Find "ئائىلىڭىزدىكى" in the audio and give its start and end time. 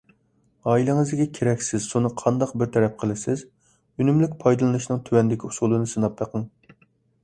0.69-1.27